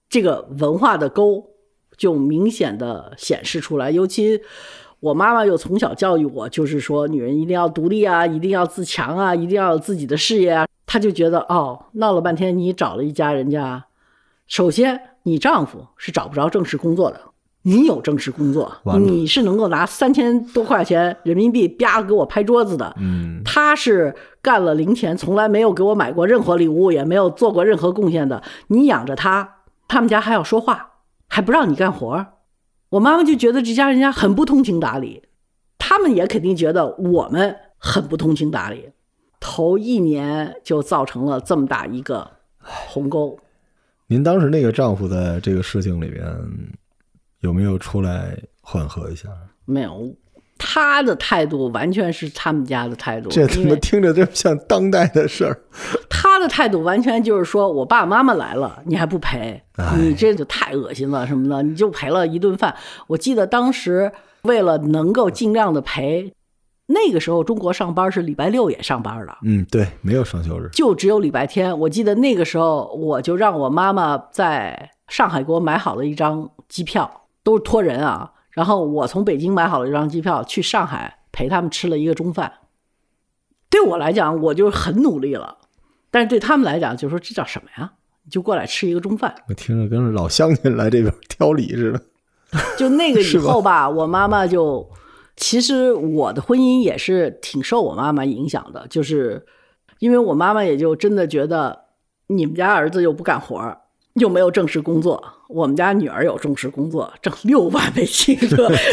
[0.08, 1.50] 这个文化的沟
[1.96, 4.40] 就明显的显示出来，尤其。
[5.00, 10.66] 我妈妈又从小教育我，就是说女人一定要独立啊，一定要自强啊，一定要有自己的事业啊。
[10.84, 13.86] 她就觉得哦，闹了半天你找了一家人家，
[14.46, 17.18] 首先你丈夫是找不着正式工作的，
[17.62, 22.94] 你有正式工作，你是能够拿三千多块钱人民币啪给我拍桌子的。
[22.98, 28.42] 嗯，他是干了零钱，从来没有给我买过任何礼物，也没有做过任何贡献的。
[28.68, 29.56] 你养着他，
[29.88, 30.92] 他们家还要说话，
[31.28, 32.34] 还不让你干活儿。
[32.90, 35.22] 我妈妈就觉得这家人家很不通情达理，
[35.78, 38.90] 他们也肯定觉得我们很不通情达理。
[39.38, 43.38] 头一年就造成了这么大一个鸿沟。
[44.06, 46.26] 您当时那个丈夫在这个事情里边
[47.40, 49.28] 有没有出来缓和一下？
[49.64, 50.14] 没有，
[50.58, 55.58] 他的态度完全是他们家的态度，这怎么听着这么像当代的事儿？
[56.10, 62.74] 他的态度完全就是说，我爸爸妈妈来了，你还不陪哎，你这就太恶心了什么的，你就赔了一顿饭。
[63.06, 66.32] 我记得当时为了能够尽量的赔，
[66.86, 70.68] 那个时候中国上班是礼拜六也上班的，嗯，对，没有双休日。
[70.72, 71.78] 就只有礼拜天。
[71.78, 78.32] 我记得那个时候，我就让我妈妈在上海给我买好了一张机票，都是托人啊。
[78.50, 82.52] 然后我从北京买好了一张机票去上海陪他们吃了一个中饭。
[83.70, 85.58] 对我来讲，我就很努力了，
[86.10, 87.92] 但是对他们来讲，就说这叫什么呀？
[88.24, 89.34] 你就过来吃一个中饭。
[89.48, 92.02] 我听着跟老乡亲来这边挑理似的。
[92.76, 94.90] 就那个以后吧，我妈妈就，
[95.36, 99.46] 其实我的婚姻也是挺受我妈妈影响的，就是
[100.00, 101.84] 因为我妈妈也就真的觉得
[102.26, 103.78] 你们家儿子又不干活，
[104.14, 105.22] 又没有正式工作，
[105.52, 108.38] 我们家女儿有正式工作，挣六万美金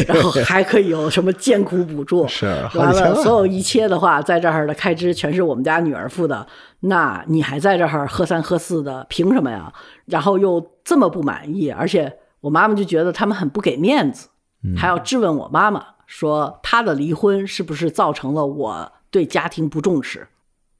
[0.06, 6.46] 然后还可以有什么艰苦补助，是完了，所有一切的话，在这儿的开支全是我们家女儿付的，
[6.80, 9.72] 那你还在这儿喝三喝四的，凭什么呀？
[10.06, 14.28] 然后又这么不满意，而且我妈妈就觉得他们很不给面子，
[14.76, 20.28] 还要质问我妈妈说她的离婚是不是造成了我对家庭不重视。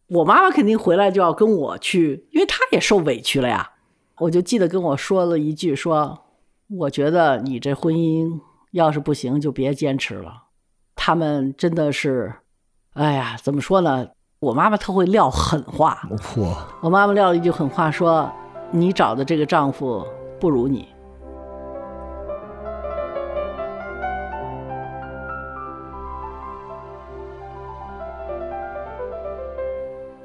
[0.08, 3.70] 我妈妈肯定回来就要跟我去，因为她也受委屈了呀。
[4.20, 6.24] 我就记得跟我说了一句说，
[6.68, 8.40] 我觉得你这婚姻
[8.72, 10.44] 要是不行，就别坚持了。
[10.96, 12.34] 他们真的是，
[12.94, 14.08] 哎呀，怎么说呢？
[14.40, 16.00] 我妈妈特会撂狠话。
[16.16, 18.28] 嚯，我妈妈撂了一句狠话，说
[18.72, 20.04] 你找的这个丈夫
[20.40, 20.88] 不如你。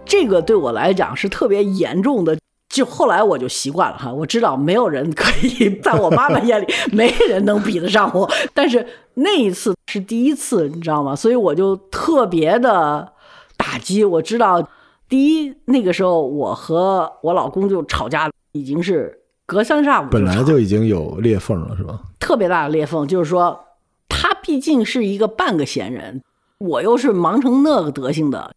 [0.05, 2.37] 这个对我来讲是特别严重的，
[2.73, 8.27] 就后来我就习惯了哈，我知道没有人可以 在我妈妈眼里， 没人能比得上我。
[8.51, 8.83] 但是
[9.13, 11.15] 那一次是第一次，你知道吗？
[11.15, 13.13] 所以我就特别的
[13.55, 14.03] 打击。
[14.03, 14.67] 我知道，
[15.07, 21.99] 第一那个时候我和我老公就吵架，已经是隔三差五，本来就已经有裂缝了，是吧？
[22.19, 23.59] 特别大的裂缝，就是说
[24.09, 26.23] 他毕竟是一个半个闲人，
[26.57, 28.51] 我又是忙成那个德行的。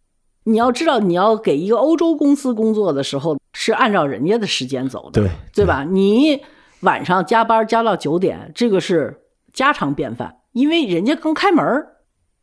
[0.45, 5.83] 你要知道，你要给一个欧洲公司工作的时候，是按照人家的时间走的，对对吧？
[5.83, 6.43] 你
[6.81, 9.23] 晚上加班加到九点，这个是
[9.55, 11.65] 家常便饭，因为人家刚开门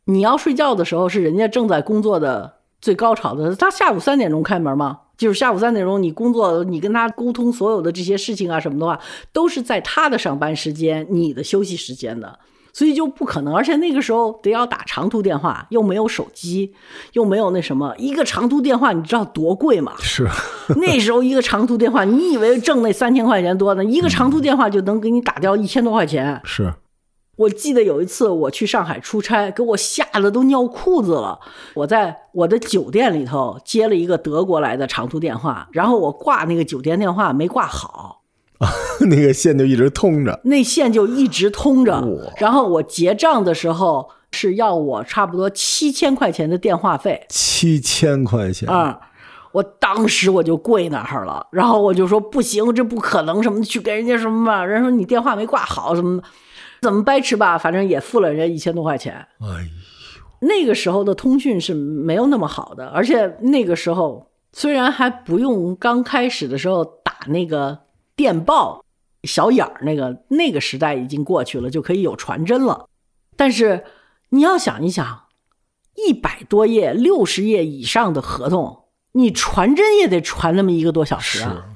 [0.06, 5.02] 你要睡觉的时候是人家正在工作的最高潮的，他下午三点钟开门吗？
[5.16, 8.98] 就是下午三点钟你工作，你跟他沟通所有的这些事情啊什么的话，
[9.32, 12.36] 都是在他的上班时间，你的休息时间的。
[12.74, 16.74] 所以就不可能，而且那个时候得要打长途电话，又没有手机，
[17.12, 19.92] 又没有那什么，一个长途电话你知道多贵吗？
[20.00, 20.28] 是，
[20.76, 23.84] 那时候一个长途电话，你以为挣那三千块钱多呢？
[23.84, 26.40] 一个长途电话就能给你打掉一千多块钱。
[26.42, 26.74] 是，
[27.36, 31.38] 我记得有一次我去上海出差，给我吓得都尿裤子了。
[31.74, 38.23] 我在我的酒店里头接了一个德国来的长途电话，然后我挂那个酒店电话没挂好。
[39.10, 42.02] 那个线就一直通着，那线就一直通着。
[42.38, 49.00] 然后我结账的时候是要我差不多七千块钱的电话费，七千块钱啊！
[49.52, 54.64] 我当时我就跪那儿了，然后我就说不行，这不可能什么的，去跟人家什么吧。
[54.64, 56.22] 人说你电话没挂好，什么
[56.80, 59.14] 怎么掰扯吧，反正也付了人家一千多块钱。
[59.40, 67.83] 哎呦，那个时候的通讯是没有那么好的，而且那个时候虽然还不用刚开始的时候打那个。
[68.16, 68.84] 电报
[69.22, 72.86] 小眼儿那个那个时代已经过去了，就可以有传真了。
[73.36, 73.84] 但是
[74.30, 75.22] 你要想一想，
[75.96, 81.70] 一百多页、六十页以上的合同，你传真也得传那么一个多小时啊！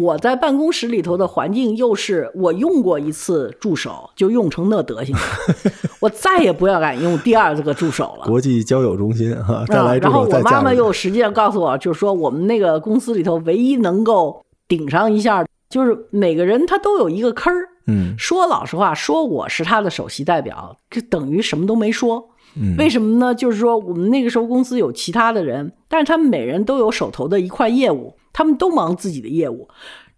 [0.00, 5.22] 我在办公室里头的环境又是我用过一次助手就用成那德行了，
[6.00, 8.26] 我再也不要敢用第二个助手了。
[8.26, 15.44] 国际交友中心哈，再来然后我妈妈又实际上告诉我，就是说我们那个公司里头唯一能够顶上一下。
[15.70, 23.34] 就是每个人他都有一个坑儿，嗯，说老实话，说我是他的首席代表，这等于什么都没说，嗯，为什么呢？
[23.34, 29.68] 就是说我们那个时候公司有其他的人，但是他们每人都有手头的一块业务，他们都忙自己的业务，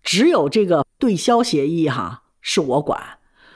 [0.03, 3.01] 只有这个对销协议哈是我管。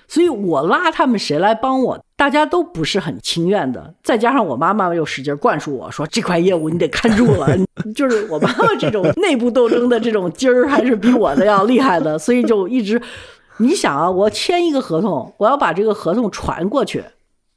[0.07, 3.95] 所以我拉他们谁来帮我，大家都不是很情愿的。
[4.03, 7.47] 再加上我妈妈又使劲灌输我说这块业务你得看住了，
[7.95, 12.17] 就是我妈妈这种内部斗争的这种劲儿还是比我的要厉害的。
[12.19, 13.01] 所以就一直，
[13.59, 17.05] 你想啊，我签一个合同，我要把这个合同传过去，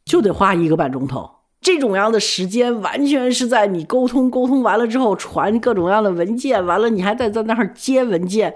[0.03, 1.29] 就得花一个半钟头。
[1.61, 8.55] 这种样的时间完全是在你沟通沟通完了之后传各种各样的文件，完了你还得在那儿接文件。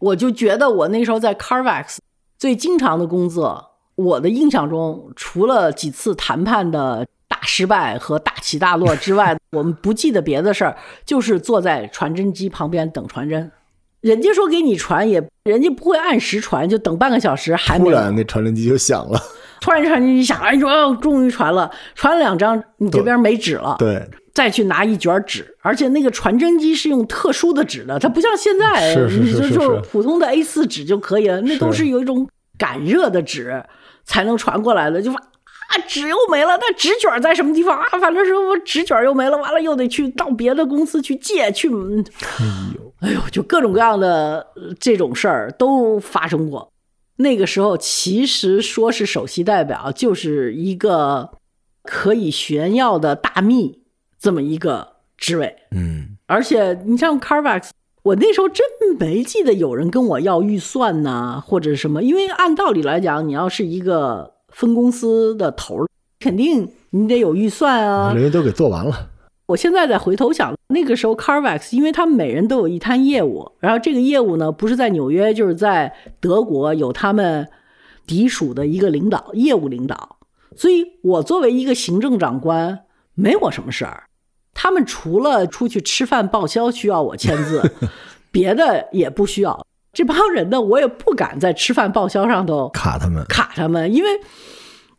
[0.00, 1.98] 我就觉得我那时候在 Carvax。
[2.38, 13.50] 最经常的工作，我的印象中，除了几次谈判的大失败和大起大落之外， 我们不记得别的事儿，就是坐在传真机旁边等传真。
[14.02, 17.86] 人家说给你传，也人家不会按时传，就等半个小时还没。
[17.86, 19.20] 突然那传真机就响了，
[19.60, 23.76] 突然传真机响，哎呦，终于传了，传了两张，你这边没纸了。
[23.78, 24.08] 对。
[24.34, 32.28] 再去拿一卷纸，而且那个传真机是用特殊的纸的，它不像现在，你就就普通的 A 四纸就可以了，那都是有一种
[32.58, 33.64] 感热的纸
[34.06, 35.02] 才能传过来的。
[35.02, 35.20] 就啊，
[35.86, 37.98] 纸又没了，那纸卷在什么地方啊？
[37.98, 41.68] 反正是我纸卷又没了，完了又得去到别的公司去借去。
[41.68, 44.46] 哎呦，哎呦，就各种各样的
[44.80, 46.72] 这种事儿都发生过。
[47.16, 51.30] 那个时候其实说是首席代表，就是一个
[51.82, 53.82] 可以炫耀的大秘。
[54.18, 57.68] 这么一个职位，嗯，而且你像 Carvex，
[58.06, 58.64] 我那时候真
[59.00, 62.04] 没记得有人跟我要预算呐，或者什么。
[62.04, 65.86] 因为按道理来讲，你要是一个分公司的头，
[66.20, 68.12] 肯定你得有预算啊。
[68.14, 69.10] 人家都给做完了。
[69.46, 77.48] 我现在再回头想，那个时候 Carvex，因为他们每人都有一摊业务，然后这个业务呢，不是在纽约，就是在德国，有他们
[78.06, 80.18] 隶属的一个领导，业务领导。
[80.54, 82.80] 所以我作为一个行政长官。
[83.18, 84.04] 没我什么事儿，
[84.58, 87.62] 他们除了出去吃饭报销需要我签字，
[88.32, 89.66] 别的也不需要。
[89.92, 94.08] 这帮人呢，我也不敢在吃饭报销上头卡他们，卡他们，因为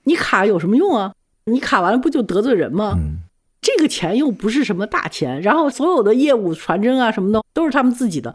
[0.03, 1.11] 你卡有什么用啊？
[1.45, 2.93] 你卡完了不就得罪人吗？
[2.95, 3.17] 嗯，
[3.61, 8.33] 这个钱又不是什么大钱，然后所有的业务传真啊什么的都是他们自己的。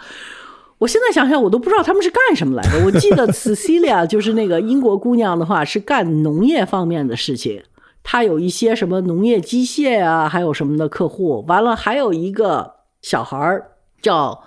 [0.79, 2.85] 我现在想想，我都不知道他们是干什么来的。
[2.85, 7.63] 我记得 Cecilia 就是那个英国姑娘的话，是干农业方面的事情。
[8.03, 11.45] 她有一些什么农业机械啊，还有什么的客户。
[11.47, 14.45] 完了，还有一个小孩儿叫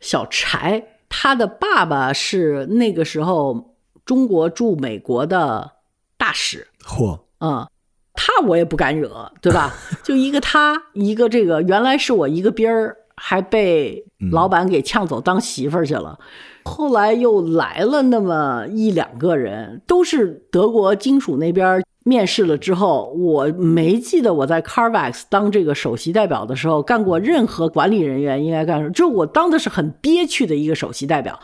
[0.00, 5.72] 小柴，他的爸爸是那个时候中国驻美国的
[6.18, 6.68] 大使。
[6.84, 7.66] 嚯，嗯，
[8.14, 9.74] 他我也不敢惹，对吧？
[10.02, 16.18] 就一个他，一个这个，原来是我一个兵儿，还被老板给呛走当媳妇儿去了。
[16.64, 31.40] 后来又来了那么一两个人，都是德国金属那边面试了之后，我没记得我在 Carvax 当这个首席代表的时候干过任何管理人员应该干什么，就我当的是很憋屈的一个首席代表，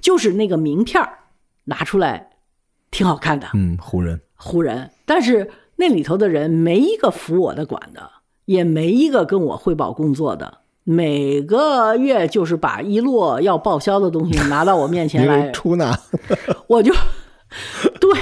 [0.00, 1.18] 就是那个名片儿
[1.64, 2.30] 拿出来
[2.92, 8.08] 挺好看的，嗯，湖人，湖人，但是那里头的人没一个服我的管的，
[8.44, 10.58] 也没一个跟我汇报工作的。
[10.84, 15.98] 每个月就是把一摞要报销的东西拿到我面前来， 出纳，
[16.68, 16.94] 我就
[17.98, 18.20] 对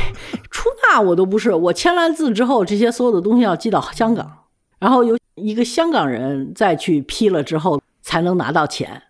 [0.62, 4.44] 出纳我都不是，我签完字之后，这些所有的东西要寄到香港，
[4.78, 9.02] 然后由一个香港人再去批了之后才能拿到钱。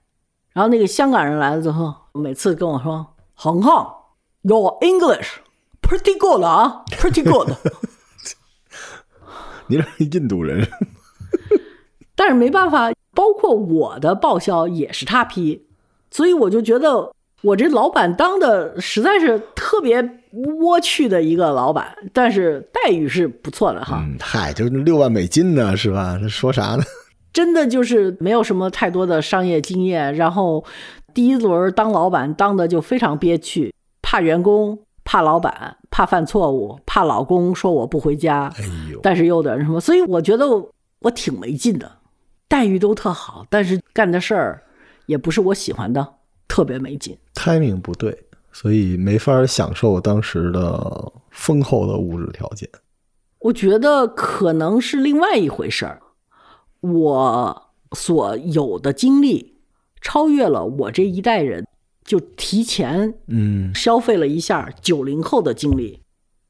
[0.55, 3.87] 然后那个香港人来了之后，每次跟我说：“恒恒
[4.41, 5.41] ，Your English
[5.83, 7.51] pretty good 啊，pretty good。
[9.69, 10.67] ”你这是印度人，
[12.17, 15.67] 但是没办法，包括我的报销也是他批，
[16.11, 17.13] 所以我就觉得
[17.43, 20.01] 我这老板当的实在是特别
[20.61, 26.17] 窝屈的一个老板，但是待遇是不错的哈，嗯，嗨，就是六万美金呢，是吧？
[26.21, 26.83] 这说啥呢？
[27.33, 30.65] 真的就是没有什么太多的商业经验，然后
[31.13, 40.71] 第一轮当老板当的就非常憋屈，怕员工，怕老板，怕犯错误，怕老公说我不回家，哎呦，但是又点什么，所以我觉得我
[41.01, 41.91] 我挺没劲的，
[42.47, 44.63] 待遇都特好，但是干的事儿
[45.07, 46.07] 也不是我喜欢的，
[46.53, 47.17] 特别没劲。
[47.35, 52.69] timing 不对，所以没法享受当时的丰厚的物质条件。
[53.39, 56.03] 我觉得可能是另外一回事儿，
[56.83, 59.55] 我所有的经历
[60.03, 61.67] 超越了我这一代人，
[62.05, 66.03] 就提前嗯，消费了一下九零后的经历。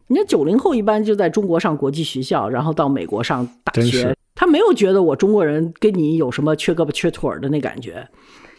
[0.09, 8.09] 人家九零后一般就在中国上国际学校，然后到美国上大学，他没有觉得我中国人跟你有什么缺胳膊缺腿儿的那感觉，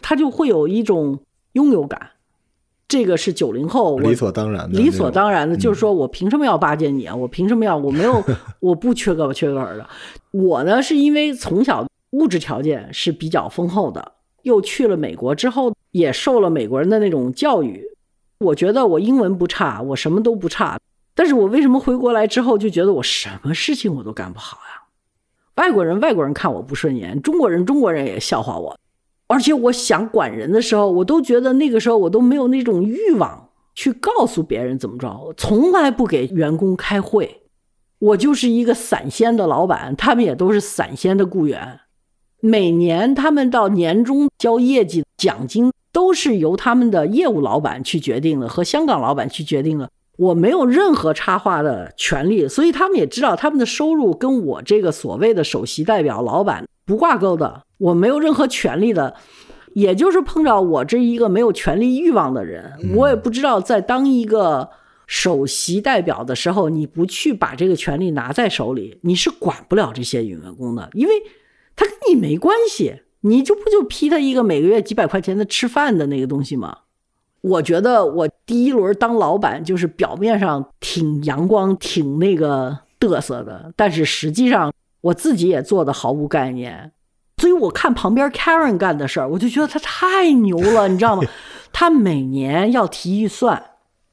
[0.02, 1.20] 他就会有一种
[1.54, 2.10] 拥有感。
[2.86, 7.16] 这个是九零后，我理所当然的，理所当然的，就是说我凭什么要巴结你啊？
[7.16, 7.76] 我凭什么要？
[7.76, 8.22] 我没有，
[8.60, 9.88] 我不缺胳膊缺腿儿的。
[10.32, 17.82] 我呢，是因为从小物质条件是比较丰厚的，又去了美国之后，也受了美国人的那种教育。
[18.38, 20.78] 我觉得我英文不差，我什么都不差，
[21.14, 24.82] 但是我为什么回国来之后就觉得我什么事情我都干不好呀？
[25.56, 28.78] 外国人外国人看我不顺眼，中国人中国人也笑话我。
[29.34, 37.42] 而且我想管人的时候，我都觉得那个时候我都没有那种欲望去告诉别人怎么着，我从来不给员工开会。
[37.98, 41.80] 我就是一个散仙的老板，他们也都是散仙的雇员。
[42.38, 49.90] 每年他们到年终交业绩奖金都是由他们的业务老板去决定的，和香港老板去决定的。
[50.16, 59.14] 我没有任何插话的权利，所以他们也知道他们的收入跟我这个所谓的首席代表老板不挂钩的，我没有任何权利的。
[59.74, 64.70] 也就是碰着我这一个没有权利欲望的人，我也不知道在当一个
[65.08, 71.14] 首席代表的时候，你不去把这个权利拿在手里，你是管不了这些员工的，因为
[71.74, 76.78] 他跟你没关系，你就不就批他一个每个月几百块钱的吃饭的那个东西吗？
[77.40, 84.72] 我觉得我第一轮当老板，就是表面上挺阳光、挺那个嘚瑟的，但是实际上
[85.04, 86.92] 我自己也做的毫无概念。
[87.38, 91.22] 所以我看旁边 Karen 干的事儿，我就觉得他太牛了， 你知道吗？
[91.72, 93.62] 他每年要提预算，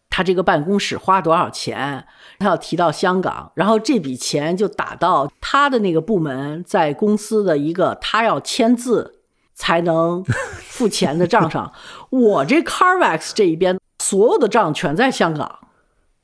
[0.09, 2.05] 他这个办公室花多少钱，
[2.39, 9.19] 他要提到香港，然后这笔钱就打到他的那个部门在公司的一个他要签字
[9.53, 10.23] 才能
[10.65, 11.71] 付钱的账上。
[12.09, 15.59] 我这 Carvax 这一边所有的账全在香港，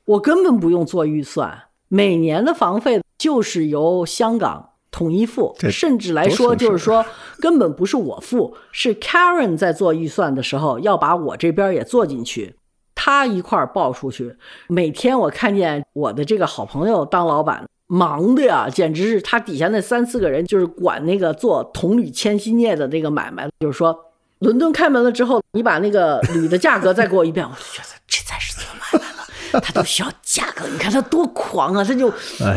[0.04, 7.04] 我根本不用做预算，每年的房费就是由香港统一付，这甚至来说就是说
[7.40, 12.54] 根本不是我付，是 Karen 在做预算的时候要把我这边也做进去。
[13.00, 23.96] 他一块儿报出去，每天我看见我的这个好朋友当老板，忙的呀，简直是他底下那三四个人就是管那个做铜铝铅锡镍的那个买卖，就是说
[24.40, 29.60] 伦敦开门了之后，你把那个铝的价格再给我一遍，我就觉得这才是做买卖了。
[29.62, 32.10] 他都需要价格，你看他多狂啊，他就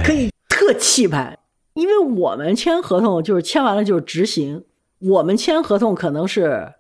[0.04, 0.31] 可以
[0.74, 1.38] 气派。
[1.74, 4.66] 因为我们签合同就是签完了就是执行，
[5.00, 6.74] 我们签合同可能是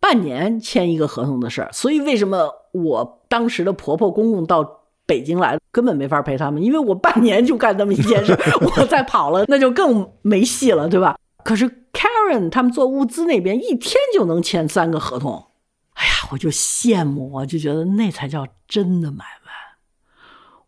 [0.00, 8.36] 半年签一个合同的事儿，所以为什么我当时的婆婆公公到北京来，根本没法陪他们，因为我半年就干这么一件事，
[8.76, 11.16] 我再跑了那就更没戏了，对吧？
[11.44, 15.46] 可是 Karen 他们做物资那边一天就能签三个合同，
[15.92, 19.52] 哎呀，我就羡慕，我就觉得那才叫真的买卖。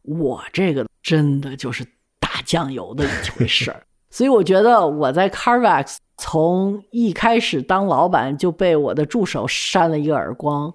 [0.02, 1.84] 我这个真的就是
[2.42, 10.72] 酱油的一回事儿， 所以我觉得我在 Carvax 从一开始当老板就被我的助手扇了一个耳光，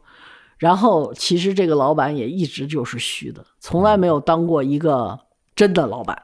[0.58, 5.18] 然后其实这个老板也一直就是虚的，从来没有当过一个
[5.56, 6.22] 真的老板。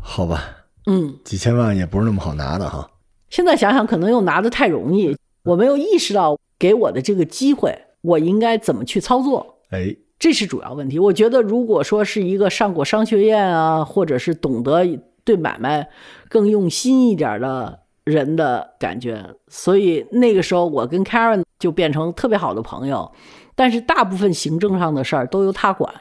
[0.00, 0.44] 好吧，
[0.86, 2.88] 嗯，几千万也不是那么好拿的哈。
[3.30, 9.58] 现在想想，可能又拿的太容易，我没有意识到给我的这个机会，我应该怎么去操作。
[9.70, 10.98] 哎，这是主要问题。
[10.98, 14.84] 我觉得，如果说是一个上过商学院啊，或者是懂得
[15.24, 15.88] 对买卖
[16.28, 23.12] 更用心一点的人的感觉，所以那个时候我跟 Karen 就变成特别好的朋友。
[23.54, 25.92] 但是大部分行政上的事儿都由他管。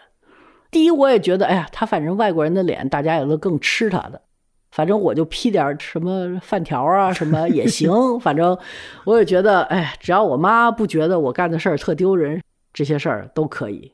[0.69, 4.21] 第一，我也觉得，哎呀，他反正外国人的脸，大家也都更吃他的。
[4.71, 8.19] 反正我就批点什么饭条啊，什么也行。
[8.19, 8.57] 反正
[9.05, 12.41] 我也觉得，哎，只要我妈不觉得我干的事儿特丢人，
[12.73, 13.93] 这些事儿都可以。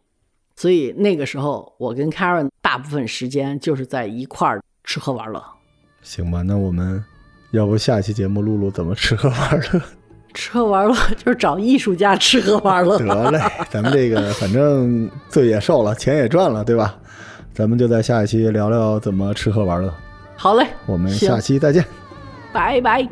[0.56, 5.44] 所以那个时候，我跟 Karen 大部分时间就是在一块儿吃喝玩乐。
[6.02, 7.04] 行吧，那我们
[7.52, 9.82] 要不下一期节目录录怎么吃喝玩乐？
[10.34, 12.98] 吃喝玩乐就是找艺术家吃喝玩乐。
[12.98, 13.40] 得嘞，
[13.70, 16.96] 咱们这个反正罪也受了，钱也赚了，对吧？
[17.54, 19.94] 咱们就在下一期聊聊怎么吃喝玩乐。
[20.36, 21.86] 好嘞，我们下期再见，
[22.52, 23.08] 拜拜。